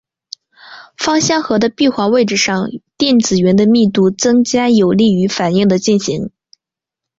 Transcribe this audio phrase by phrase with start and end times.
[0.97, 6.31] 芳香核的闭环位置上电子云的密度增加有利于反应的进行。